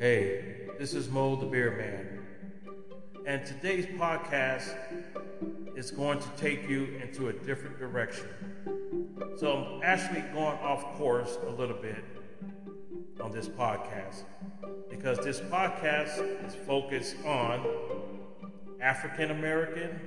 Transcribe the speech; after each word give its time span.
Hey, 0.00 0.68
this 0.78 0.94
is 0.94 1.08
Mo 1.08 1.34
the 1.34 1.44
Beer 1.44 1.72
Man. 1.76 2.20
And 3.26 3.44
today's 3.44 3.84
podcast 3.84 4.76
is 5.74 5.90
going 5.90 6.20
to 6.20 6.28
take 6.36 6.68
you 6.68 7.00
into 7.02 7.30
a 7.30 7.32
different 7.32 7.80
direction. 7.80 8.28
So 9.38 9.56
I'm 9.56 9.82
actually 9.82 10.20
going 10.32 10.56
off 10.58 10.84
course 10.96 11.36
a 11.44 11.50
little 11.50 11.76
bit 11.76 12.04
on 13.20 13.32
this 13.32 13.48
podcast 13.48 14.22
because 14.88 15.18
this 15.18 15.40
podcast 15.40 16.46
is 16.46 16.54
focused 16.64 17.16
on 17.24 17.66
African 18.80 19.32
American 19.32 19.98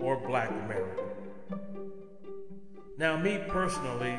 or 0.00 0.16
Black 0.16 0.50
American. 0.50 1.04
Now, 2.98 3.16
me 3.16 3.38
personally, 3.46 4.18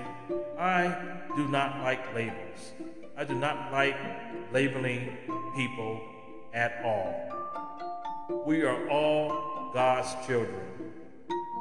I 0.58 1.20
do 1.36 1.46
not 1.50 1.82
like 1.82 2.16
labels. 2.16 2.72
I 3.20 3.24
do 3.24 3.34
not 3.34 3.72
like 3.72 3.98
labeling 4.54 5.18
people 5.56 6.00
at 6.54 6.80
all. 6.86 8.44
We 8.46 8.62
are 8.62 8.88
all 8.90 9.72
God's 9.74 10.28
children. 10.28 10.62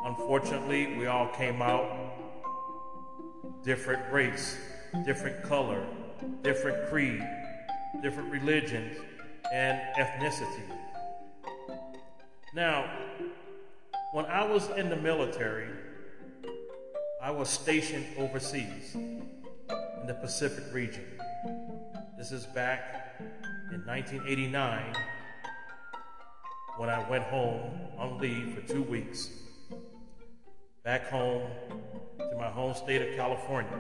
Unfortunately, 0.05 0.99
we 0.99 1.07
all 1.07 1.29
came 1.29 1.63
out 1.63 2.13
different 3.65 4.13
race, 4.13 4.59
different 5.07 5.43
color, 5.45 5.87
different 6.43 6.91
creed, 6.91 7.27
different 8.03 8.31
religions, 8.31 8.99
and 9.51 9.81
ethnicity. 9.99 10.63
Now, 12.55 12.85
when 14.13 14.27
I 14.27 14.45
was 14.45 14.69
in 14.77 14.91
the 14.91 14.97
military, 14.97 15.71
I 17.23 17.31
was 17.31 17.49
stationed 17.49 18.05
overseas 18.19 18.95
in 18.95 20.07
the 20.07 20.15
Pacific 20.15 20.65
region. 20.75 21.16
This 22.17 22.33
is 22.33 22.47
back 22.47 23.21
in 23.71 23.85
1989 23.85 24.95
when 26.79 26.89
I 26.89 27.07
went 27.11 27.25
home 27.25 27.61
on 27.99 28.17
leave 28.19 28.55
for 28.55 28.73
two 28.73 28.83
weeks. 28.83 29.29
Back 30.83 31.11
home 31.11 31.51
to 32.19 32.37
my 32.39 32.49
home 32.49 32.73
state 32.73 33.07
of 33.07 33.15
California. 33.17 33.79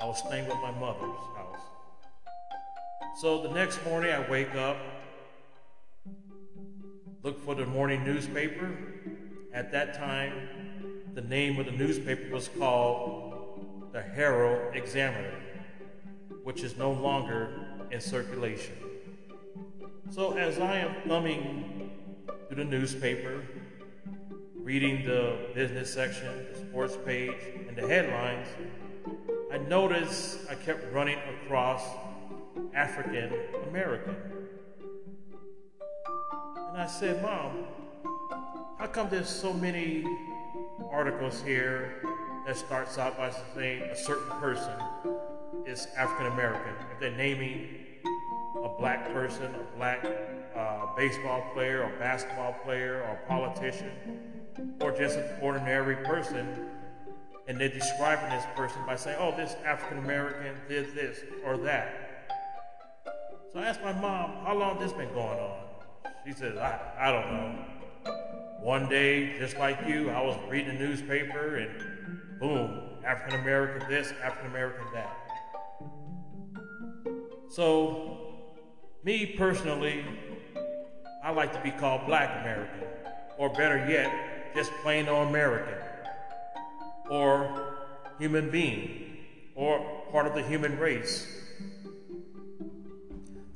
I 0.00 0.06
was 0.06 0.18
staying 0.18 0.48
with 0.48 0.56
my 0.56 0.72
mother's 0.72 1.20
house. 1.36 1.60
So 3.20 3.42
the 3.42 3.50
next 3.50 3.84
morning 3.84 4.12
I 4.12 4.28
wake 4.28 4.56
up, 4.56 4.76
look 7.22 7.44
for 7.44 7.54
the 7.54 7.66
morning 7.66 8.02
newspaper. 8.02 8.76
At 9.54 9.70
that 9.70 9.94
time, 9.94 10.48
the 11.14 11.22
name 11.22 11.60
of 11.60 11.66
the 11.66 11.72
newspaper 11.72 12.34
was 12.34 12.48
called 12.58 13.92
the 13.92 14.02
Herald 14.02 14.74
Examiner, 14.74 15.47
which 16.48 16.62
is 16.62 16.78
no 16.78 16.92
longer 16.92 17.50
in 17.90 18.00
circulation. 18.00 18.74
So 20.08 20.32
as 20.38 20.58
I 20.58 20.78
am 20.78 20.94
thumbing 21.06 21.90
through 22.48 22.64
the 22.64 22.64
newspaper, 22.64 23.42
reading 24.54 25.04
the 25.04 25.36
business 25.54 25.92
section, 25.92 26.46
the 26.50 26.58
sports 26.60 26.96
page, 27.04 27.36
and 27.68 27.76
the 27.76 27.86
headlines, 27.86 28.48
I 29.52 29.58
noticed 29.58 30.38
I 30.48 30.54
kept 30.54 30.90
running 30.90 31.18
across 31.44 31.82
African 32.72 33.30
American. 33.68 34.16
And 36.70 36.78
I 36.78 36.86
said, 36.86 37.20
Mom, 37.20 37.66
how 38.78 38.86
come 38.86 39.10
there's 39.10 39.28
so 39.28 39.52
many 39.52 40.02
articles 40.90 41.42
here 41.42 42.02
that 42.46 42.56
starts 42.56 42.96
out 42.96 43.18
by 43.18 43.34
saying 43.54 43.82
a 43.82 43.94
certain 43.94 44.30
person 44.40 44.72
is 45.66 45.88
African 45.96 46.32
American. 46.32 46.74
If 46.92 47.00
they're 47.00 47.16
naming 47.16 47.68
a 48.62 48.68
black 48.78 49.12
person, 49.12 49.54
a 49.54 49.76
black 49.76 50.04
uh, 50.56 50.86
baseball 50.96 51.44
player, 51.54 51.82
or 51.82 51.98
basketball 51.98 52.54
player, 52.64 53.02
or 53.02 53.18
politician, 53.28 53.90
or 54.80 54.92
just 54.92 55.18
an 55.18 55.28
ordinary 55.40 55.96
person, 55.96 56.68
and 57.46 57.58
they're 57.58 57.68
describing 57.68 58.28
this 58.30 58.44
person 58.54 58.80
by 58.86 58.96
saying, 58.96 59.16
oh, 59.20 59.34
this 59.36 59.56
African 59.64 59.98
American 59.98 60.54
did 60.68 60.94
this 60.94 61.20
or 61.44 61.56
that. 61.58 62.28
So 63.52 63.60
I 63.60 63.64
asked 63.64 63.82
my 63.82 63.92
mom, 63.92 64.44
how 64.44 64.54
long 64.54 64.78
this 64.78 64.92
been 64.92 65.12
going 65.14 65.38
on? 65.38 65.60
She 66.26 66.32
says, 66.32 66.58
I, 66.58 66.78
I 66.98 67.12
don't 67.12 67.32
know. 67.32 67.64
One 68.60 68.88
day, 68.88 69.38
just 69.38 69.56
like 69.56 69.78
you, 69.86 70.10
I 70.10 70.20
was 70.20 70.36
reading 70.50 70.76
the 70.76 70.84
newspaper 70.84 71.56
and 71.56 72.38
boom, 72.38 72.80
African 73.06 73.40
American 73.40 73.88
this, 73.88 74.12
African 74.22 74.50
American 74.50 74.84
that. 74.92 75.27
So, 77.50 78.18
me 79.04 79.24
personally, 79.24 80.04
I 81.24 81.30
like 81.30 81.52
to 81.54 81.60
be 81.62 81.70
called 81.70 82.06
Black 82.06 82.42
American, 82.42 82.86
or 83.38 83.48
better 83.48 83.88
yet, 83.88 84.54
just 84.54 84.70
plain 84.82 85.08
old 85.08 85.28
American, 85.28 85.74
or 87.08 87.74
human 88.18 88.50
being, 88.50 89.16
or 89.54 90.02
part 90.12 90.26
of 90.26 90.34
the 90.34 90.42
human 90.42 90.78
race. 90.78 91.26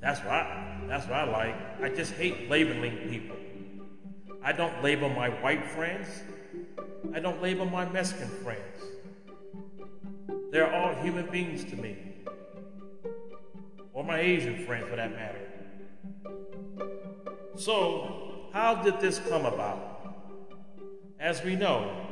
That's 0.00 0.20
what 0.20 0.30
I, 0.30 0.80
that's 0.88 1.06
what 1.06 1.16
I 1.16 1.24
like. 1.30 1.82
I 1.82 1.94
just 1.94 2.12
hate 2.14 2.48
labeling 2.48 2.96
people. 3.10 3.36
I 4.42 4.52
don't 4.52 4.82
label 4.82 5.10
my 5.10 5.28
white 5.28 5.70
friends. 5.70 6.08
I 7.14 7.20
don't 7.20 7.42
label 7.42 7.66
my 7.66 7.86
Mexican 7.90 8.28
friends. 8.42 8.60
They're 10.50 10.74
all 10.74 10.94
human 11.02 11.26
beings 11.30 11.64
to 11.66 11.76
me. 11.76 12.11
Or 14.02 14.04
my 14.04 14.18
Asian 14.18 14.66
friends, 14.66 14.88
for 14.90 14.96
that 14.96 15.12
matter. 15.12 15.38
So, 17.54 18.48
how 18.52 18.82
did 18.82 18.98
this 18.98 19.20
come 19.28 19.46
about? 19.46 20.16
As 21.20 21.44
we 21.44 21.54
know, 21.54 22.04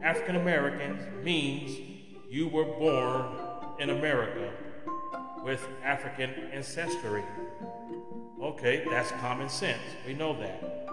African 0.00 0.36
Americans 0.36 1.02
means 1.24 1.76
you 2.30 2.46
were 2.46 2.66
born 2.66 3.26
in 3.80 3.90
America 3.90 4.52
with 5.42 5.66
African 5.82 6.30
ancestry. 6.52 7.24
Okay, 8.40 8.84
that's 8.88 9.10
common 9.10 9.48
sense. 9.48 9.82
We 10.06 10.14
know 10.14 10.38
that. 10.38 10.88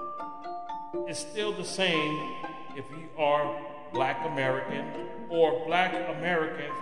It's 1.08 1.20
still 1.20 1.54
the 1.54 1.64
same 1.64 2.20
if 2.76 2.90
you 2.90 3.10
are 3.16 3.62
black 3.94 4.26
American 4.26 4.88
or 5.30 5.64
black 5.68 5.94
Americans, 6.18 6.74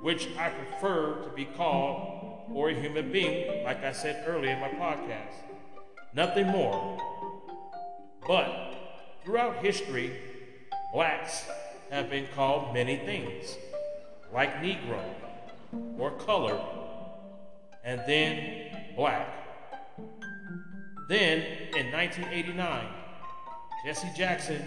which 0.00 0.28
I 0.38 0.50
prefer 0.50 1.24
to 1.24 1.30
be 1.30 1.44
called, 1.44 2.25
or 2.52 2.70
a 2.70 2.74
human 2.74 3.10
being, 3.10 3.64
like 3.64 3.82
I 3.84 3.92
said 3.92 4.24
earlier 4.26 4.52
in 4.52 4.60
my 4.60 4.68
podcast. 4.68 5.34
Nothing 6.14 6.46
more. 6.46 6.98
But 8.26 8.74
throughout 9.24 9.64
history, 9.64 10.12
blacks 10.92 11.44
have 11.90 12.10
been 12.10 12.26
called 12.34 12.74
many 12.74 12.96
things, 12.96 13.56
like 14.32 14.54
Negro 14.56 15.02
or 15.98 16.12
colored, 16.12 16.60
and 17.84 18.00
then 18.06 18.94
black. 18.96 19.28
Then 21.08 21.40
in 21.76 21.92
1989, 21.92 22.86
Jesse 23.84 24.08
Jackson 24.16 24.62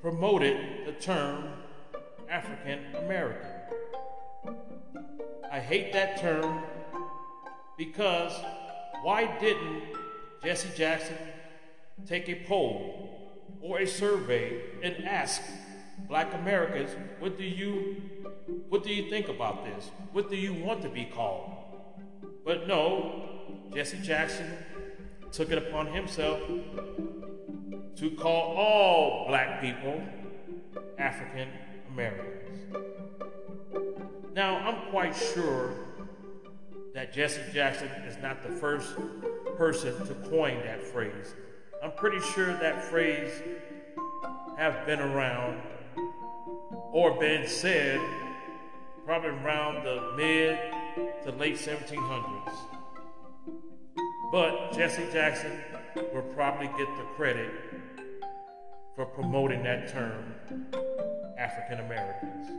promoted 0.00 0.86
the 0.86 0.92
term 0.92 1.44
African 2.28 2.80
American. 2.96 3.51
I 5.52 5.60
hate 5.60 5.92
that 5.92 6.18
term 6.18 6.62
because 7.76 8.32
why 9.02 9.38
didn't 9.38 9.82
Jesse 10.42 10.70
Jackson 10.74 11.18
take 12.06 12.26
a 12.30 12.42
poll 12.46 13.38
or 13.60 13.80
a 13.80 13.86
survey 13.86 14.62
and 14.82 15.04
ask 15.04 15.42
black 16.08 16.32
Americans, 16.32 16.96
what 17.18 17.36
do 17.36 17.44
you 17.44 18.00
what 18.70 18.82
do 18.82 18.94
you 18.94 19.10
think 19.10 19.28
about 19.28 19.66
this? 19.66 19.90
What 20.12 20.30
do 20.30 20.36
you 20.36 20.54
want 20.54 20.80
to 20.82 20.88
be 20.88 21.04
called? 21.04 21.50
But 22.46 22.66
no, 22.66 23.68
Jesse 23.74 23.98
Jackson 23.98 24.50
took 25.32 25.50
it 25.50 25.58
upon 25.58 25.88
himself 25.88 26.40
to 27.96 28.10
call 28.18 28.56
all 28.56 29.26
black 29.28 29.60
people 29.60 30.02
African 30.98 31.48
Americans. 31.92 32.91
Now, 34.34 34.56
I'm 34.56 34.90
quite 34.90 35.14
sure 35.14 35.74
that 36.94 37.12
Jesse 37.12 37.42
Jackson 37.52 37.88
is 38.06 38.16
not 38.22 38.42
the 38.42 38.48
first 38.48 38.94
person 39.58 39.94
to 40.06 40.14
coin 40.30 40.58
that 40.64 40.82
phrase. 40.82 41.34
I'm 41.82 41.92
pretty 41.92 42.20
sure 42.32 42.46
that 42.46 42.82
phrase 42.84 43.30
have 44.56 44.86
been 44.86 45.00
around 45.00 45.60
or 46.92 47.18
been 47.20 47.46
said 47.46 48.00
probably 49.04 49.30
around 49.30 49.84
the 49.84 50.14
mid 50.16 50.58
to 51.24 51.32
late 51.32 51.56
1700s. 51.56 52.54
But 54.30 54.72
Jesse 54.72 55.08
Jackson 55.12 55.60
will 56.14 56.22
probably 56.34 56.68
get 56.68 56.88
the 56.96 57.04
credit 57.16 57.50
for 58.96 59.04
promoting 59.04 59.62
that 59.64 59.88
term, 59.88 60.34
African 61.38 61.80
Americans. 61.80 62.50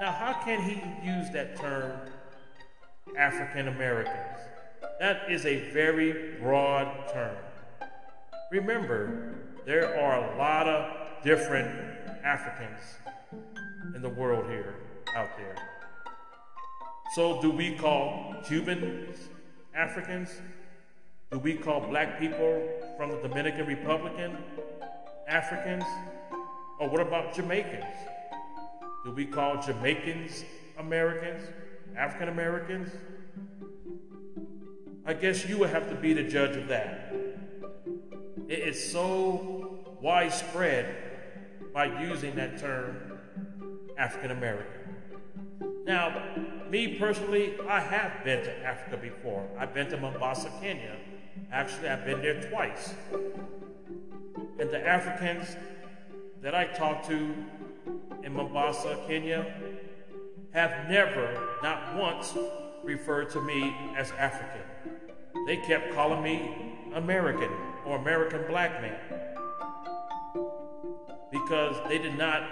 Now, 0.00 0.12
how 0.12 0.34
can 0.44 0.60
he 0.62 0.82
use 1.06 1.30
that 1.30 1.56
term 1.56 1.92
African 3.16 3.68
Americans. 3.68 4.38
That 5.00 5.30
is 5.30 5.46
a 5.46 5.70
very 5.70 6.38
broad 6.40 7.08
term. 7.12 7.36
Remember, 8.50 9.34
there 9.64 9.98
are 10.00 10.32
a 10.32 10.38
lot 10.38 10.68
of 10.68 11.24
different 11.24 11.68
Africans 12.24 12.80
in 13.94 14.02
the 14.02 14.08
world 14.08 14.48
here, 14.50 14.74
out 15.14 15.28
there. 15.36 15.56
So, 17.14 17.40
do 17.40 17.50
we 17.50 17.74
call 17.76 18.34
Cubans 18.46 19.16
Africans? 19.74 20.40
Do 21.30 21.38
we 21.38 21.54
call 21.54 21.80
black 21.80 22.18
people 22.18 22.68
from 22.96 23.10
the 23.10 23.28
Dominican 23.28 23.66
Republic 23.66 24.12
Africans? 25.28 25.84
Or 26.78 26.88
what 26.88 27.00
about 27.00 27.34
Jamaicans? 27.34 27.84
Do 29.06 29.12
we 29.12 29.24
call 29.24 29.62
Jamaicans 29.62 30.44
Americans? 30.78 31.48
African 31.96 32.28
Americans? 32.28 32.90
I 35.06 35.14
guess 35.14 35.48
you 35.48 35.58
would 35.58 35.70
have 35.70 35.88
to 35.90 35.94
be 35.94 36.12
the 36.12 36.24
judge 36.24 36.56
of 36.56 36.66
that. 36.66 37.14
It 38.48 38.58
is 38.58 38.90
so 38.90 39.96
widespread 40.02 40.96
by 41.72 42.00
using 42.02 42.34
that 42.34 42.58
term 42.58 43.20
African 43.96 44.32
American. 44.32 44.96
Now, 45.84 46.34
me 46.68 46.98
personally, 46.98 47.54
I 47.68 47.78
have 47.78 48.24
been 48.24 48.42
to 48.42 48.64
Africa 48.64 48.96
before. 48.96 49.48
I've 49.56 49.72
been 49.72 49.88
to 49.90 49.96
Mombasa, 49.98 50.50
Kenya. 50.60 50.96
Actually, 51.52 51.90
I've 51.90 52.04
been 52.04 52.22
there 52.22 52.42
twice. 52.50 52.92
And 54.58 54.68
the 54.68 54.84
Africans 54.84 55.54
that 56.42 56.56
I 56.56 56.64
talked 56.64 57.08
to 57.08 57.32
in 58.26 58.32
Mombasa, 58.32 58.98
Kenya, 59.06 59.46
have 60.52 60.90
never, 60.90 61.48
not 61.62 61.94
once, 61.94 62.36
referred 62.82 63.30
to 63.30 63.40
me 63.40 63.72
as 63.96 64.10
African. 64.18 64.62
They 65.46 65.58
kept 65.58 65.94
calling 65.94 66.24
me 66.24 66.74
American 66.92 67.50
or 67.86 67.98
American 67.98 68.44
black 68.48 68.82
man 68.82 68.98
because 71.30 71.76
they 71.88 71.98
did 71.98 72.18
not 72.18 72.42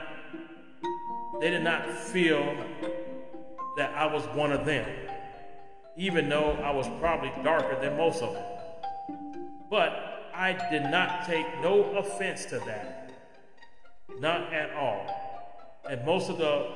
they 1.40 1.50
did 1.50 1.64
not 1.64 1.90
feel 1.90 2.56
that 3.76 3.92
I 3.96 4.06
was 4.06 4.22
one 4.36 4.52
of 4.52 4.64
them, 4.64 4.88
even 5.96 6.28
though 6.28 6.52
I 6.52 6.70
was 6.70 6.86
probably 7.00 7.32
darker 7.42 7.80
than 7.80 7.96
most 7.96 8.22
of 8.22 8.32
them. 8.32 8.44
But 9.68 10.30
I 10.32 10.52
did 10.70 10.84
not 10.84 11.26
take 11.26 11.46
no 11.60 11.82
offense 11.96 12.44
to 12.46 12.60
that, 12.60 13.10
not 14.20 14.52
at 14.52 14.72
all. 14.74 15.23
And 15.88 16.04
most 16.04 16.30
of 16.30 16.38
the 16.38 16.66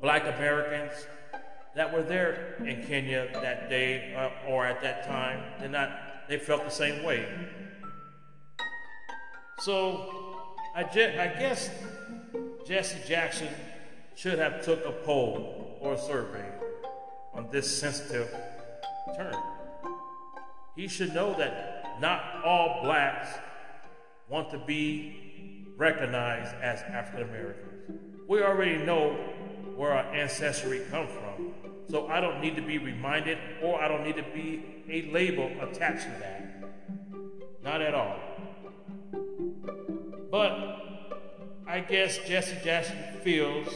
black 0.00 0.22
Americans 0.22 0.92
that 1.74 1.92
were 1.92 2.02
there 2.02 2.56
in 2.64 2.84
Kenya 2.86 3.28
that 3.32 3.68
day 3.68 4.14
uh, 4.14 4.48
or 4.48 4.66
at 4.66 4.80
that 4.82 5.06
time 5.06 5.42
did 5.60 5.70
not, 5.70 5.90
they 6.28 6.38
felt 6.38 6.64
the 6.64 6.70
same 6.70 7.04
way. 7.04 7.26
So 9.60 10.36
I, 10.74 10.84
je- 10.84 11.18
I 11.18 11.28
guess 11.38 11.70
Jesse 12.66 12.98
Jackson 13.06 13.48
should 14.14 14.38
have 14.38 14.64
took 14.64 14.84
a 14.84 14.92
poll 14.92 15.78
or 15.80 15.94
a 15.94 15.98
survey 15.98 16.48
on 17.34 17.48
this 17.50 17.78
sensitive 17.78 18.34
term. 19.16 19.34
He 20.76 20.88
should 20.88 21.14
know 21.14 21.34
that 21.34 21.98
not 22.00 22.44
all 22.44 22.80
blacks 22.82 23.28
want 24.28 24.50
to 24.50 24.58
be 24.58 25.66
recognized 25.76 26.54
as 26.56 26.80
African 26.82 27.28
Americans. 27.28 27.73
We 28.26 28.42
already 28.42 28.78
know 28.84 29.12
where 29.76 29.92
our 29.92 30.14
ancestry 30.14 30.82
come 30.90 31.06
from, 31.08 31.52
so 31.88 32.08
I 32.08 32.20
don't 32.20 32.40
need 32.40 32.56
to 32.56 32.62
be 32.62 32.78
reminded 32.78 33.38
or 33.62 33.80
I 33.80 33.88
don't 33.88 34.02
need 34.02 34.16
to 34.16 34.22
be 34.22 34.84
a 34.88 35.10
label 35.12 35.50
attached 35.60 36.04
to 36.04 36.10
that. 36.20 36.64
Not 37.62 37.82
at 37.82 37.94
all. 37.94 38.16
But 40.30 40.80
I 41.66 41.80
guess 41.80 42.18
Jesse 42.26 42.56
Jackson 42.64 42.96
feels 43.22 43.68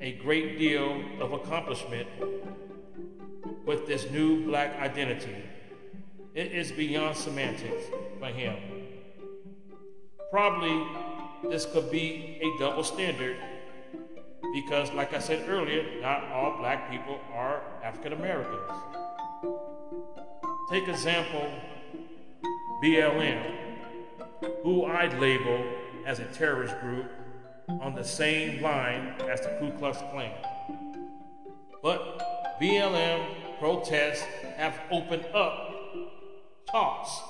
a 0.00 0.12
great 0.12 0.58
deal 0.58 1.02
of 1.20 1.32
accomplishment 1.32 2.08
with 3.66 3.86
this 3.86 4.10
new 4.10 4.44
black 4.46 4.78
identity. 4.80 5.36
It 6.34 6.52
is 6.52 6.70
beyond 6.72 7.16
semantics 7.16 7.84
for 8.18 8.26
him. 8.26 8.56
Probably 10.30 10.86
this 11.50 11.66
could 11.66 11.90
be 11.90 12.38
a 12.42 12.58
double 12.58 12.84
standard 12.84 13.36
because, 14.52 14.92
like 14.92 15.14
I 15.14 15.18
said 15.18 15.48
earlier, 15.48 16.00
not 16.00 16.24
all 16.32 16.58
black 16.58 16.90
people 16.90 17.20
are 17.32 17.62
African 17.82 18.12
Americans. 18.12 18.70
Take 20.70 20.88
example 20.88 21.50
BLM, 22.82 23.54
who 24.62 24.86
I'd 24.86 25.18
label 25.18 25.64
as 26.06 26.18
a 26.18 26.24
terrorist 26.26 26.78
group 26.80 27.10
on 27.68 27.94
the 27.94 28.04
same 28.04 28.62
line 28.62 29.14
as 29.28 29.40
the 29.40 29.56
Ku 29.60 29.70
Klux 29.78 29.98
Klan. 30.10 30.32
But 31.82 32.58
BLM 32.60 33.58
protests 33.58 34.24
have 34.56 34.78
opened 34.90 35.26
up 35.34 35.70
talks 36.70 37.20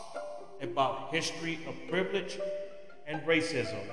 about 0.63 1.13
history 1.13 1.59
of 1.67 1.75
privilege 1.89 2.39
and 3.07 3.23
racism. 3.23 3.85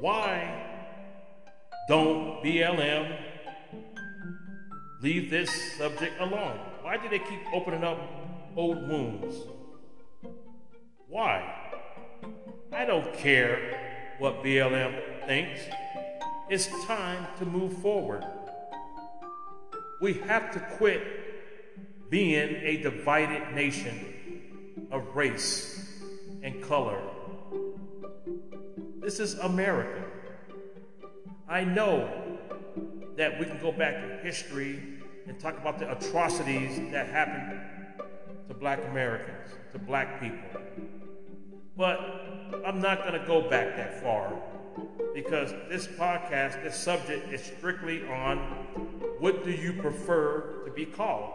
Why 0.00 0.77
don't 1.88 2.42
BLM 2.44 3.18
leave 5.00 5.30
this 5.30 5.50
subject 5.78 6.20
alone? 6.20 6.58
Why 6.82 6.98
do 6.98 7.08
they 7.08 7.18
keep 7.18 7.40
opening 7.52 7.82
up 7.82 7.98
old 8.56 8.88
wounds? 8.88 9.36
Why? 11.08 11.72
I 12.72 12.84
don't 12.84 13.12
care 13.14 14.14
what 14.18 14.42
BLM 14.42 15.26
thinks 15.26 15.60
it's 16.50 16.68
time 16.84 17.26
to 17.38 17.44
move 17.44 17.76
forward. 17.78 18.24
We 20.00 20.14
have 20.14 20.52
to 20.52 20.60
quit 20.76 21.02
being 22.10 22.56
a 22.56 22.82
divided 22.82 23.54
nation 23.54 24.86
of 24.90 25.14
race 25.14 26.02
and 26.42 26.62
color. 26.62 27.00
This 29.00 29.20
is 29.20 29.34
America. 29.38 30.07
I 31.48 31.64
know 31.64 32.10
that 33.16 33.38
we 33.38 33.46
can 33.46 33.58
go 33.60 33.72
back 33.72 33.94
in 34.04 34.18
history 34.22 34.82
and 35.26 35.40
talk 35.40 35.56
about 35.56 35.78
the 35.78 35.90
atrocities 35.90 36.78
that 36.92 37.08
happened 37.08 37.60
to 38.48 38.54
black 38.54 38.80
Americans, 38.90 39.50
to 39.72 39.78
black 39.78 40.20
people. 40.20 40.60
But 41.76 42.00
I'm 42.66 42.80
not 42.80 42.98
going 42.98 43.18
to 43.18 43.26
go 43.26 43.48
back 43.48 43.76
that 43.76 44.02
far 44.02 44.32
because 45.14 45.52
this 45.70 45.86
podcast, 45.86 46.62
this 46.62 46.76
subject 46.76 47.32
is 47.32 47.42
strictly 47.42 48.06
on 48.08 48.38
what 49.18 49.42
do 49.42 49.50
you 49.50 49.72
prefer 49.72 50.62
to 50.66 50.70
be 50.70 50.84
called? 50.84 51.30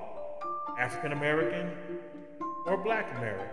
African 0.78 1.12
American 1.12 1.72
or 2.66 2.78
Black 2.78 3.18
American? 3.18 3.48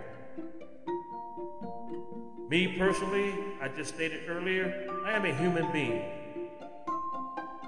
Me 2.49 2.76
personally, 2.79 3.35
I 3.62 3.69
just 3.69 3.95
stated 3.95 4.29
earlier, 4.29 4.88
I 5.07 5.12
am 5.12 5.25
a 5.25 5.35
human 5.35 5.71
being. 5.73 6.20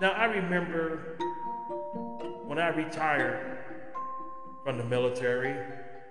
Now, 0.01 0.13
I 0.13 0.25
remember 0.25 1.17
when 2.45 2.59
I 2.59 2.69
retired 2.69 3.59
from 4.65 4.79
the 4.79 4.85
military 4.85 5.55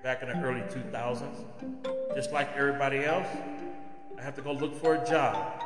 back 0.03 0.21
in 0.21 0.29
the 0.29 0.35
early 0.35 0.61
2000s, 0.61 1.45
just 2.15 2.31
like 2.31 2.55
everybody 2.55 3.03
else, 3.03 3.27
I 4.17 4.21
have 4.21 4.35
to 4.35 4.41
go 4.41 4.53
look 4.53 4.79
for 4.79 4.95
a 4.95 5.05
job. 5.05 5.61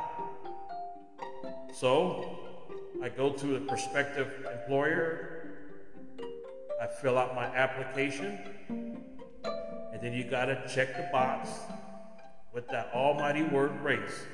So 1.72 2.38
I 3.02 3.08
go 3.10 3.30
to 3.32 3.56
a 3.56 3.60
prospective 3.60 4.46
employer, 4.50 5.50
I 6.80 6.86
fill 6.86 7.18
out 7.18 7.34
my 7.34 7.44
application, 7.44 8.38
and 8.68 10.00
then 10.00 10.12
you 10.12 10.24
got 10.24 10.46
to 10.46 10.62
check 10.68 10.96
the 10.96 11.08
box 11.12 11.48
with 12.52 12.66
that 12.68 12.90
almighty 12.94 13.42
word 13.42 13.80
race. 13.82 14.26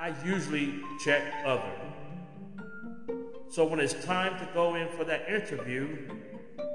I 0.00 0.14
usually 0.24 0.80
check 1.04 1.22
other. 1.44 1.72
So 3.50 3.64
when 3.64 3.80
it's 3.80 3.94
time 4.04 4.38
to 4.38 4.48
go 4.54 4.76
in 4.76 4.86
for 4.90 5.02
that 5.02 5.28
interview, 5.28 5.98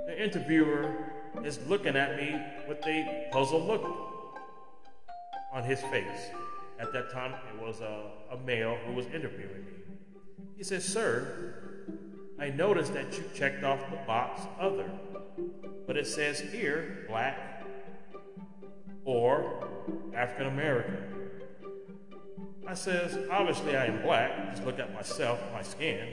the 0.08 0.22
interviewer 0.22 0.94
is 1.42 1.58
looking 1.70 1.96
at 1.96 2.18
me 2.18 2.38
with 2.68 2.86
a 2.86 3.30
puzzled 3.32 3.66
look 3.66 3.84
on 5.54 5.64
his 5.64 5.80
face. 5.84 6.32
At 6.78 6.92
that 6.92 7.14
time, 7.14 7.34
it 7.54 7.66
was 7.66 7.80
a, 7.80 8.12
a 8.30 8.38
male 8.40 8.78
who 8.86 8.94
was 8.94 9.06
interviewing 9.06 9.64
me. 9.66 9.96
He 10.58 10.66
said, 10.66 10.84
Sir, 10.84 11.86
I 12.38 12.50
noticed 12.50 12.94
that 12.94 13.18
you 13.18 13.24
checked 13.34 13.64
off 13.64 13.80
the 13.90 13.98
box 14.06 14.42
other, 14.60 14.92
but 15.88 15.96
it 15.96 16.08
says 16.08 16.42
here 16.42 17.06
black 17.08 17.64
or 19.06 19.66
African 20.14 20.48
American. 20.48 20.98
I 22.68 22.74
says, 22.74 23.18
obviously 23.32 23.78
I 23.78 23.86
am 23.86 24.02
black. 24.02 24.52
Just 24.52 24.66
look 24.66 24.80
at 24.80 24.94
myself, 24.94 25.40
my 25.54 25.62
skin. 25.62 26.10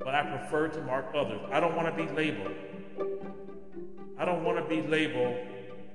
But 0.00 0.14
I 0.14 0.22
prefer 0.22 0.68
to 0.68 0.82
mark 0.82 1.06
others. 1.14 1.40
I 1.52 1.60
don't 1.60 1.76
want 1.76 1.94
to 1.94 2.04
be 2.04 2.10
labeled. 2.12 2.54
I 4.18 4.24
don't 4.24 4.42
want 4.42 4.58
to 4.58 4.64
be 4.64 4.86
labeled 4.86 5.36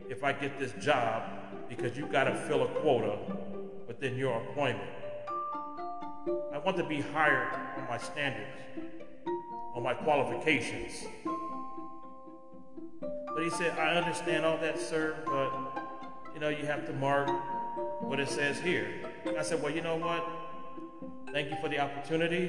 if 0.09 0.23
I 0.23 0.31
get 0.33 0.57
this 0.57 0.73
job 0.83 1.23
because 1.67 1.97
you 1.97 2.05
got 2.07 2.25
to 2.25 2.35
fill 2.35 2.63
a 2.63 2.67
quota 2.81 3.17
within 3.87 4.15
your 4.17 4.41
appointment. 4.41 4.89
I 6.53 6.57
want 6.57 6.77
to 6.77 6.83
be 6.83 7.01
hired 7.01 7.53
on 7.77 7.87
my 7.87 7.97
standards, 7.97 8.61
on 9.75 9.83
my 9.83 9.93
qualifications. 9.93 11.05
But 13.35 13.43
he 13.43 13.49
said, 13.49 13.77
I 13.77 13.95
understand 13.95 14.45
all 14.45 14.57
that, 14.59 14.79
sir, 14.79 15.17
but 15.25 15.83
you 16.33 16.39
know, 16.39 16.49
you 16.49 16.65
have 16.65 16.85
to 16.87 16.93
mark 16.93 17.29
what 18.01 18.19
it 18.19 18.29
says 18.29 18.59
here. 18.59 18.89
I 19.37 19.43
said, 19.43 19.61
Well, 19.61 19.73
you 19.73 19.81
know 19.81 19.97
what? 19.97 20.44
Thank 21.35 21.51
you 21.51 21.57
for 21.57 21.67
the 21.67 21.79
opportunity. 21.79 22.47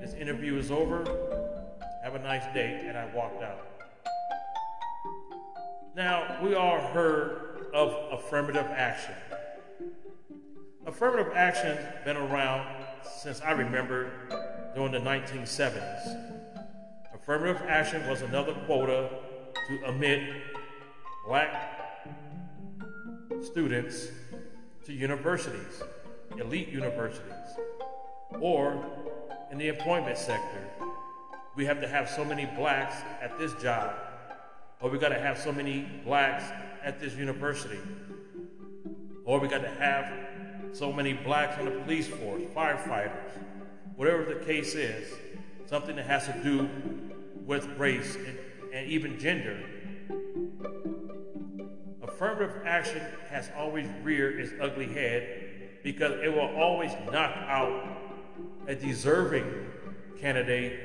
This 0.00 0.14
interview 0.14 0.56
is 0.58 0.70
over. 0.70 0.98
Have 2.04 2.14
a 2.14 2.20
nice 2.20 2.44
day. 2.54 2.84
And 2.86 2.96
I 2.96 3.12
walked 3.12 3.42
out. 3.42 3.66
Now, 5.96 6.38
we 6.40 6.54
all 6.54 6.78
heard 6.78 7.66
of 7.74 7.92
affirmative 8.12 8.66
action. 8.66 9.16
Affirmative 10.86 11.32
action's 11.34 11.80
been 12.04 12.16
around 12.16 12.64
since 13.02 13.40
I 13.40 13.50
remember 13.50 14.12
during 14.72 14.92
the 14.92 15.00
1970s. 15.00 16.36
Affirmative 17.12 17.60
action 17.66 18.08
was 18.08 18.22
another 18.22 18.54
quota 18.66 19.10
to 19.66 19.88
admit 19.88 20.32
black 21.26 22.06
students 23.42 24.06
to 24.86 24.92
universities, 24.92 25.82
elite 26.38 26.68
universities, 26.68 27.58
or 28.40 28.84
in 29.50 29.58
the 29.58 29.68
employment 29.68 30.18
sector. 30.18 30.68
We 31.56 31.64
have 31.64 31.80
to 31.80 31.88
have 31.88 32.08
so 32.08 32.24
many 32.24 32.46
blacks 32.46 32.96
at 33.20 33.38
this 33.38 33.52
job, 33.54 33.94
or 34.80 34.90
we 34.90 34.98
got 34.98 35.08
to 35.08 35.18
have 35.18 35.38
so 35.38 35.52
many 35.52 35.80
blacks 36.04 36.44
at 36.82 37.00
this 37.00 37.14
university, 37.14 37.80
or 39.24 39.40
we 39.40 39.48
got 39.48 39.62
to 39.62 39.70
have 39.70 40.12
so 40.72 40.92
many 40.92 41.14
blacks 41.14 41.58
on 41.58 41.64
the 41.64 41.72
police 41.72 42.06
force, 42.06 42.42
firefighters, 42.54 43.32
whatever 43.96 44.24
the 44.24 44.44
case 44.44 44.74
is, 44.74 45.12
something 45.66 45.96
that 45.96 46.06
has 46.06 46.26
to 46.26 46.42
do 46.42 46.68
with 47.44 47.66
race 47.78 48.14
and, 48.14 48.38
and 48.72 48.86
even 48.88 49.18
gender. 49.18 49.58
Affirmative 52.02 52.62
action 52.64 53.02
has 53.30 53.50
always 53.56 53.88
reared 54.02 54.38
its 54.38 54.52
ugly 54.60 54.86
head 54.86 55.80
because 55.82 56.12
it 56.22 56.32
will 56.32 56.54
always 56.56 56.92
knock 57.10 57.36
out 57.36 58.07
a 58.66 58.74
deserving 58.74 59.70
candidate 60.20 60.80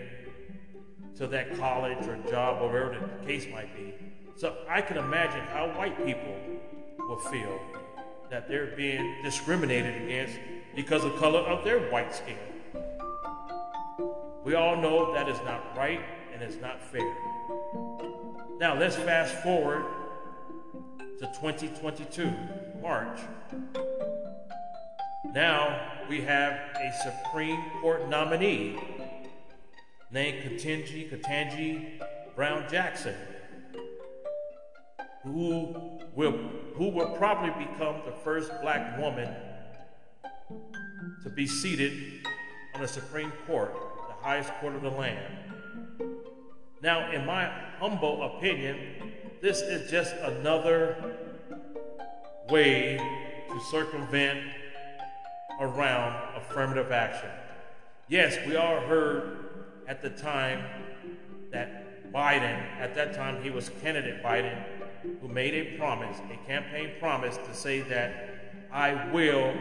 to 1.17 1.27
that 1.27 1.57
college 1.57 2.05
or 2.07 2.17
job 2.29 2.61
or 2.61 2.67
whatever 2.67 3.09
the 3.19 3.25
case 3.25 3.45
might 3.51 3.75
be. 3.75 3.93
So 4.35 4.55
I 4.69 4.81
can 4.81 4.97
imagine 4.97 5.41
how 5.41 5.67
white 5.77 5.97
people 6.05 6.35
will 6.99 7.19
feel 7.19 7.59
that 8.29 8.47
they're 8.47 8.75
being 8.75 9.21
discriminated 9.23 10.01
against 10.03 10.39
because 10.75 11.03
of 11.03 11.15
color 11.17 11.39
of 11.39 11.63
their 11.63 11.91
white 11.91 12.15
skin. 12.15 12.37
We 14.43 14.55
all 14.55 14.75
know 14.75 15.13
that 15.13 15.29
is 15.29 15.37
not 15.45 15.77
right 15.77 16.01
and 16.33 16.41
it's 16.41 16.57
not 16.57 16.81
fair. 16.81 17.15
Now 18.59 18.77
let's 18.77 18.95
fast 18.95 19.35
forward 19.43 19.85
to 21.19 21.25
2022, 21.27 22.33
March. 22.81 23.19
Now 25.31 25.93
we 26.09 26.21
have 26.21 26.53
a 26.75 26.91
Supreme 27.01 27.63
Court 27.81 28.09
nominee 28.09 28.77
named 30.11 30.43
Ketanji 30.43 31.09
Ketanji 31.09 32.01
Brown 32.35 32.65
Jackson, 32.69 33.15
who 35.23 35.99
will, 36.13 36.33
who 36.75 36.89
will 36.89 37.15
probably 37.15 37.65
become 37.65 38.01
the 38.05 38.11
first 38.23 38.51
black 38.61 38.99
woman 38.99 39.33
to 41.23 41.29
be 41.29 41.47
seated 41.47 42.27
on 42.75 42.81
the 42.81 42.87
Supreme 42.87 43.31
Court, 43.47 43.73
the 44.09 44.13
highest 44.15 44.51
court 44.59 44.75
of 44.75 44.81
the 44.81 44.91
land. 44.91 45.33
Now, 46.81 47.11
in 47.11 47.25
my 47.25 47.45
humble 47.79 48.23
opinion, 48.23 48.77
this 49.41 49.61
is 49.61 49.89
just 49.89 50.13
another 50.15 51.15
way 52.49 52.97
to 53.49 53.61
circumvent 53.71 54.41
around 55.59 56.15
affirmative 56.35 56.91
action. 56.91 57.29
Yes, 58.07 58.37
we 58.47 58.55
all 58.55 58.81
heard 58.81 59.65
at 59.87 60.01
the 60.01 60.09
time 60.09 60.63
that 61.51 62.11
Biden, 62.11 62.59
at 62.79 62.95
that 62.95 63.13
time 63.13 63.41
he 63.41 63.49
was 63.49 63.69
candidate 63.81 64.23
Biden, 64.23 64.63
who 65.21 65.27
made 65.27 65.53
a 65.53 65.77
promise, 65.77 66.17
a 66.31 66.47
campaign 66.47 66.91
promise 66.99 67.37
to 67.37 67.53
say 67.55 67.81
that 67.81 68.29
I 68.71 69.11
will 69.11 69.53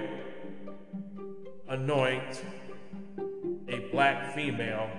anoint 1.69 2.45
a 3.69 3.79
black 3.91 4.35
female 4.35 4.91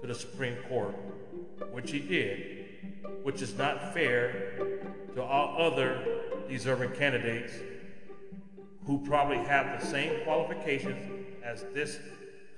to 0.00 0.06
the 0.06 0.14
Supreme 0.14 0.56
Court, 0.68 0.94
which 1.70 1.90
he 1.90 2.00
did, 2.00 2.66
which 3.22 3.40
is 3.40 3.56
not 3.56 3.94
fair 3.94 4.58
to 5.14 5.22
all 5.22 5.72
other 5.72 6.22
deserving 6.48 6.92
candidates 6.92 7.52
who 8.86 8.98
probably 8.98 9.38
have 9.38 9.80
the 9.80 9.86
same 9.86 10.24
qualifications 10.24 10.96
as 11.44 11.64
this 11.74 11.98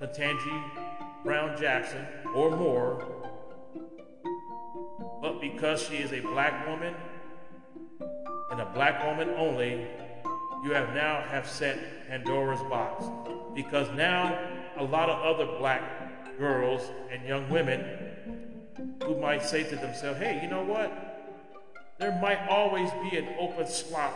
Ketanji 0.01 0.63
Brown 1.23 1.59
Jackson 1.59 2.05
or 2.33 2.55
more, 2.55 3.03
but 5.21 5.39
because 5.39 5.81
she 5.81 5.95
is 5.95 6.11
a 6.13 6.19
black 6.19 6.67
woman 6.67 6.93
and 8.51 8.61
a 8.61 8.65
black 8.73 9.03
woman 9.05 9.29
only, 9.37 9.87
you 10.63 10.71
have 10.71 10.93
now 10.93 11.21
have 11.21 11.47
set 11.47 12.07
Pandora's 12.07 12.61
box. 12.63 13.05
Because 13.53 13.89
now 13.95 14.37
a 14.77 14.83
lot 14.83 15.09
of 15.09 15.21
other 15.21 15.57
black 15.57 16.37
girls 16.37 16.81
and 17.11 17.25
young 17.27 17.49
women 17.49 17.83
who 19.03 19.19
might 19.19 19.43
say 19.43 19.63
to 19.63 19.75
themselves, 19.75 20.19
hey, 20.19 20.39
you 20.43 20.49
know 20.49 20.63
what? 20.63 20.91
There 21.99 22.17
might 22.21 22.47
always 22.49 22.89
be 23.09 23.17
an 23.17 23.29
open 23.39 23.67
slot 23.67 24.13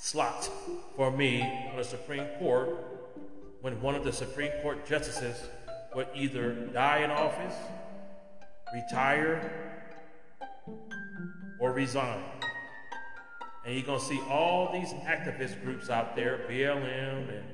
slot 0.00 0.48
for 0.96 1.10
me 1.10 1.42
on 1.70 1.76
the 1.76 1.84
Supreme 1.84 2.26
Court 2.38 2.68
when 3.60 3.80
one 3.80 3.94
of 3.94 4.04
the 4.04 4.12
Supreme 4.12 4.52
Court 4.62 4.86
justices 4.86 5.48
would 5.94 6.08
either 6.14 6.52
die 6.72 6.98
in 6.98 7.10
office, 7.10 7.54
retire, 8.74 9.82
or 11.58 11.72
resign. 11.72 12.22
And 13.64 13.74
you're 13.74 13.84
going 13.84 13.98
to 13.98 14.04
see 14.04 14.20
all 14.28 14.72
these 14.72 14.92
activist 15.04 15.62
groups 15.64 15.90
out 15.90 16.14
there, 16.14 16.46
BLM 16.48 17.28
and 17.28 17.44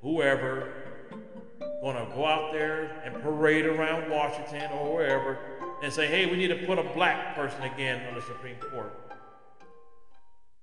whoever, 0.00 0.72
going 1.82 1.96
to 1.96 2.14
go 2.14 2.26
out 2.26 2.52
there 2.52 3.02
and 3.04 3.22
parade 3.22 3.66
around 3.66 4.10
Washington 4.10 4.70
or 4.72 4.94
wherever 4.94 5.38
and 5.82 5.92
say, 5.92 6.06
hey, 6.06 6.26
we 6.26 6.36
need 6.36 6.48
to 6.48 6.66
put 6.66 6.78
a 6.78 6.82
black 6.94 7.34
person 7.34 7.62
again 7.62 8.06
on 8.08 8.14
the 8.14 8.22
Supreme 8.22 8.56
Court. 8.56 9.09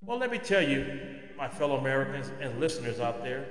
Well, 0.08 0.20
let 0.20 0.32
me 0.32 0.38
tell 0.38 0.62
you, 0.62 1.20
my 1.38 1.50
fellow 1.50 1.76
Americans 1.76 2.32
and 2.40 2.62
listeners 2.62 3.02
out 3.02 3.24
there, 3.24 3.46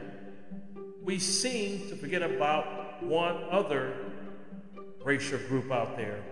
we 1.03 1.19
seem 1.19 1.87
to 1.91 1.97
forget 1.97 2.23
about 2.23 3.03
one 3.03 3.45
other 3.51 3.93
racial 5.05 5.39
group 5.49 5.71
out 5.71 5.99
there. 5.99 6.25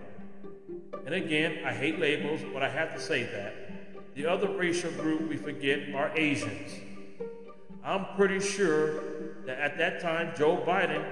And 1.04 1.14
again, 1.14 1.58
I 1.66 1.74
hate 1.74 1.98
labels, 1.98 2.40
but 2.54 2.62
I 2.62 2.70
have 2.70 2.94
to 2.94 3.00
say 3.00 3.24
that. 3.24 4.14
The 4.14 4.24
other 4.24 4.48
racial 4.48 4.90
group 4.92 5.28
we 5.28 5.36
forget 5.36 5.94
are 5.94 6.10
Asians. 6.16 6.72
I'm 7.84 8.06
pretty 8.16 8.40
sure 8.40 9.44
that 9.44 9.58
at 9.58 9.76
that 9.76 10.00
time, 10.00 10.32
Joe 10.38 10.56
Biden 10.66 11.04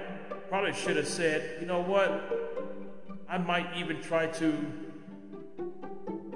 probably 0.49 0.73
should 0.73 0.95
have 0.95 1.07
said, 1.07 1.61
you 1.61 1.67
know 1.67 1.83
what? 1.83 2.65
I 3.29 3.37
might 3.37 3.77
even 3.77 4.01
try 4.01 4.25
to 4.25 4.57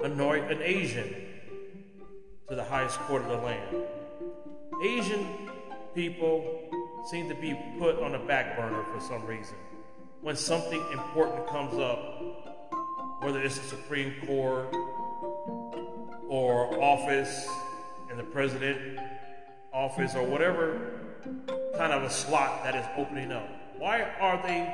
anoint 0.04 0.52
an 0.52 0.62
Asian 0.62 1.24
to 2.48 2.54
the 2.54 2.64
highest 2.64 2.98
court 3.00 3.22
of 3.22 3.28
the 3.28 3.36
land. 3.36 3.76
Asian 4.82 5.50
people 5.94 6.70
seem 7.10 7.28
to 7.28 7.34
be 7.34 7.58
put 7.78 8.00
on 8.02 8.12
the 8.12 8.18
back 8.18 8.56
burner 8.56 8.84
for 8.92 9.00
some 9.00 9.24
reason. 9.26 9.56
When 10.22 10.34
something 10.34 10.82
important 10.92 11.46
comes 11.48 11.78
up, 11.78 13.22
whether 13.22 13.40
it's 13.42 13.58
the 13.58 13.66
Supreme 13.66 14.14
Court 14.26 14.74
or 16.28 16.82
office 16.82 17.46
in 18.10 18.16
the 18.16 18.24
president 18.24 18.98
office 19.72 20.14
or 20.14 20.24
whatever 20.24 21.00
kind 21.76 21.92
of 21.92 22.02
a 22.02 22.10
slot 22.10 22.64
that 22.64 22.74
is 22.74 22.86
opening 22.96 23.30
up, 23.30 23.46
why 23.76 24.02
are 24.20 24.42
they 24.42 24.72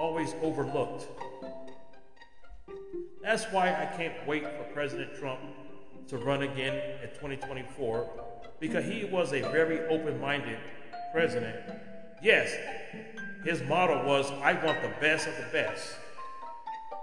always 0.00 0.34
overlooked? 0.40 1.06
That's 3.22 3.44
why 3.46 3.70
I 3.70 3.86
can't 3.96 4.14
wait 4.26 4.44
for 4.44 4.64
President 4.72 5.14
Trump 5.18 5.40
to 6.08 6.16
run 6.16 6.42
again 6.42 6.74
in 7.02 7.08
2024 7.10 8.08
because 8.60 8.84
he 8.84 9.04
was 9.04 9.32
a 9.32 9.40
very 9.40 9.80
open 9.88 10.20
minded 10.20 10.58
president. 11.12 11.56
Yes, 12.22 12.54
his 13.44 13.62
motto 13.62 14.06
was, 14.06 14.30
I 14.42 14.54
want 14.64 14.82
the 14.82 14.92
best 15.00 15.28
of 15.28 15.36
the 15.36 15.46
best. 15.52 15.94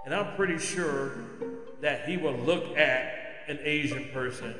And 0.04 0.14
I'm 0.14 0.36
pretty 0.36 0.58
sure 0.58 1.18
that 1.80 2.08
he 2.08 2.16
will 2.16 2.36
look 2.36 2.76
at 2.76 3.44
an 3.48 3.58
Asian 3.62 4.10
person 4.12 4.54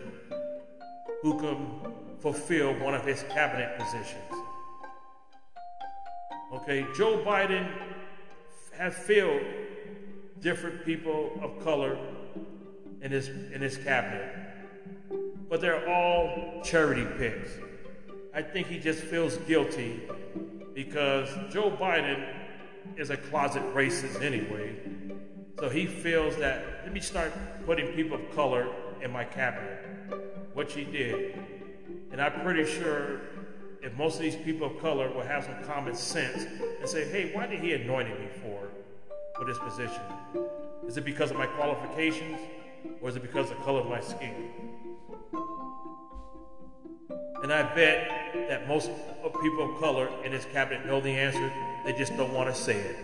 who 1.23 1.39
can 1.39 1.93
fulfill 2.21 2.73
one 2.79 2.95
of 2.95 3.05
his 3.05 3.25
cabinet 3.25 3.79
positions. 3.79 4.23
Okay, 6.53 6.87
Joe 6.97 7.23
Biden 7.25 7.69
has 8.77 8.95
filled 8.95 9.43
different 10.41 10.85
people 10.85 11.33
of 11.43 11.63
color 11.65 11.99
in 13.07 13.13
his 13.13 13.29
in 13.29 13.61
his 13.61 13.77
cabinet, 13.79 14.29
but 15.49 15.61
they're 15.61 15.89
all 15.89 16.61
charity 16.65 17.07
picks. 17.17 17.51
I 18.35 18.43
think 18.43 18.67
he 18.67 18.81
just 18.81 19.01
feels 19.01 19.37
guilty 19.49 20.03
because 20.75 21.29
Joe 21.53 21.71
Biden 21.71 22.35
is 22.97 23.11
a 23.11 23.17
closet 23.17 23.63
racist 23.73 24.23
anyway. 24.23 24.75
So 25.61 25.69
he 25.69 25.87
feels 25.87 26.37
that 26.39 26.81
let 26.83 26.93
me 26.93 26.99
start 26.99 27.33
putting 27.65 27.87
people 27.93 28.17
of 28.17 28.35
color 28.35 28.69
in 29.01 29.13
my 29.13 29.25
cabinet, 29.25 29.79
which 30.53 30.75
he 30.75 30.83
did. 30.83 31.39
And 32.11 32.21
I'm 32.21 32.41
pretty 32.41 32.67
sure 32.67 33.21
if 33.83 33.95
most 33.97 34.17
of 34.17 34.23
these 34.23 34.37
people 34.37 34.67
of 34.67 34.81
color 34.81 35.09
will 35.13 35.23
have 35.23 35.45
some 35.45 35.63
common 35.65 35.95
sense 35.95 36.45
and 36.81 36.89
say, 36.89 37.09
hey, 37.09 37.31
why 37.33 37.47
did 37.47 37.61
he 37.61 37.73
anoint 37.73 38.09
me 38.09 38.27
for, 38.43 38.69
for 39.39 39.45
this 39.45 39.59
position? 39.61 40.03
Is 40.89 40.97
it 40.97 41.05
because 41.05 41.31
of 41.31 41.37
my 41.37 41.47
qualifications 41.47 42.41
or 43.01 43.09
is 43.09 43.17
it 43.17 43.23
because 43.23 43.51
of 43.51 43.59
the 43.59 43.65
color 43.65 43.81
of 43.81 43.89
my 43.89 44.01
skin? 44.01 44.51
And 47.43 47.53
I 47.53 47.63
bet 47.75 48.49
that 48.49 48.67
most 48.67 48.91
people 49.43 49.73
of 49.73 49.81
color 49.81 50.09
in 50.25 50.33
this 50.33 50.47
cabinet 50.53 50.87
know 50.87 51.01
the 51.01 51.11
answer. 51.11 51.53
They 51.85 51.93
just 51.93 52.17
don't 52.17 52.33
want 52.33 52.53
to 52.55 52.61
say 52.61 52.77
it. 52.77 52.97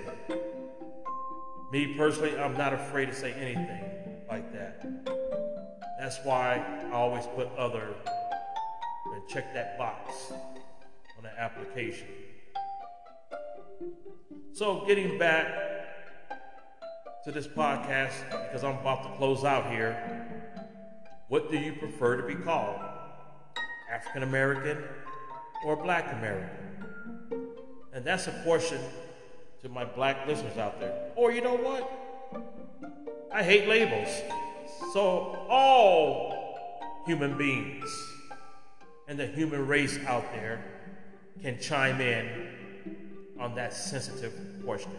Me 1.73 1.95
personally, 1.97 2.37
I'm 2.39 2.57
not 2.57 2.73
afraid 2.73 3.07
to 3.07 3.15
say 3.15 3.33
anything 3.33 3.79
like 4.29 4.53
that. 4.53 4.85
That's 5.99 6.19
why 6.25 6.63
I 6.91 6.93
always 6.93 7.27
put 7.37 7.49
other 7.57 7.95
and 9.15 9.29
check 9.29 9.55
that 9.55 9.79
box 9.79 10.33
on 11.17 11.23
the 11.23 11.41
application. 11.41 12.09
So, 14.53 14.85
getting 14.87 15.19
back 15.19 15.47
to 17.25 17.31
this 17.31 17.47
podcast, 17.47 18.15
because 18.31 18.65
I'm 18.65 18.79
about 18.79 19.05
to 19.05 19.17
close 19.17 19.45
out 19.45 19.71
here, 19.71 20.29
what 21.29 21.51
do 21.51 21.57
you 21.57 21.73
prefer 21.75 22.17
to 22.17 22.27
be 22.27 22.35
called? 22.35 22.81
African 23.93 24.25
American 24.25 24.83
or 25.65 25.77
Black 25.77 26.13
American? 26.15 27.55
And 27.93 28.05
that's 28.05 28.27
a 28.27 28.33
portion 28.45 28.81
to 29.63 29.69
my 29.69 29.85
black 29.85 30.27
listeners 30.27 30.59
out 30.59 30.81
there. 30.81 31.11
Or 31.15 31.31
you 31.31 31.43
know 31.43 31.57
what? 31.57 31.91
I 33.33 33.45
hate 33.45 33.69
labels. 33.69 34.09
So 34.93 35.47
all 35.49 37.05
human 37.07 37.39
beings 37.39 37.89
and 39.07 39.17
the 39.19 39.27
human 39.27 39.67
race 39.69 39.99
out 40.07 40.25
there 40.33 40.65
can 41.41 41.61
chime 41.61 42.01
in 42.01 42.49
on 43.39 43.55
that 43.55 43.73
sensitive 43.73 44.33
question. 44.65 44.93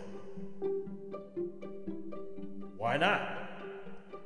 Why 2.84 2.98
not? 2.98 3.22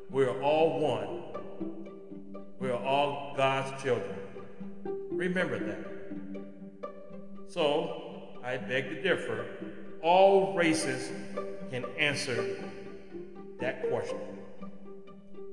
We're 0.10 0.42
all 0.42 0.80
one. 0.80 2.42
We're 2.60 2.74
all 2.74 3.36
God's 3.38 3.84
children. 3.84 4.18
Remember 5.12 5.60
that. 5.60 6.90
So, 7.48 8.32
I 8.44 8.58
beg 8.58 8.90
to 8.90 9.02
differ. 9.04 9.46
All 10.02 10.56
races 10.56 11.12
can 11.70 11.86
answer 12.00 12.58
that 13.60 13.88
question. 13.89 14.17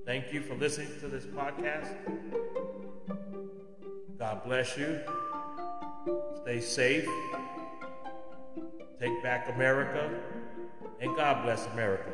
Thank 0.07 0.33
you 0.33 0.41
for 0.41 0.55
listening 0.55 0.89
to 1.01 1.09
this 1.09 1.27
podcast. 1.27 1.95
God 4.19 4.45
bless 4.47 4.79
you. 4.79 4.99
Stay 6.41 6.59
safe. 6.59 7.09
Take 8.99 9.23
back 9.23 9.55
America. 9.55 10.11
And 11.03 11.15
God 11.15 11.45
bless 11.45 11.67
America. 11.67 12.11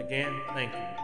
Again, 0.00 0.40
thank 0.54 0.72
you. 0.72 0.99